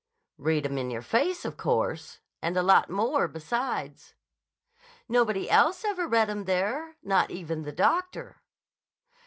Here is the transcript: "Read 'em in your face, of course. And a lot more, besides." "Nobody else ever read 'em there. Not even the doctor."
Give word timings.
"Read 0.39 0.65
'em 0.65 0.79
in 0.79 0.89
your 0.89 1.03
face, 1.03 1.45
of 1.45 1.57
course. 1.57 2.21
And 2.41 2.57
a 2.57 2.63
lot 2.63 2.89
more, 2.89 3.27
besides." 3.27 4.15
"Nobody 5.07 5.47
else 5.47 5.85
ever 5.85 6.07
read 6.07 6.27
'em 6.27 6.45
there. 6.45 6.97
Not 7.03 7.29
even 7.29 7.61
the 7.61 7.71
doctor." 7.71 8.41